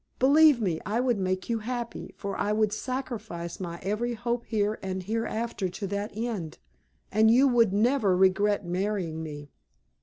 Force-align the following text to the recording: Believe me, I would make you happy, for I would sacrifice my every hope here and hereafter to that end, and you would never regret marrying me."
Believe 0.17 0.59
me, 0.59 0.81
I 0.83 0.99
would 0.99 1.19
make 1.19 1.47
you 1.47 1.59
happy, 1.59 2.11
for 2.17 2.35
I 2.35 2.53
would 2.53 2.73
sacrifice 2.73 3.59
my 3.59 3.77
every 3.83 4.15
hope 4.15 4.47
here 4.47 4.79
and 4.81 5.03
hereafter 5.03 5.69
to 5.69 5.85
that 5.85 6.09
end, 6.17 6.57
and 7.11 7.29
you 7.29 7.47
would 7.47 7.71
never 7.71 8.17
regret 8.17 8.65
marrying 8.65 9.21
me." 9.21 9.51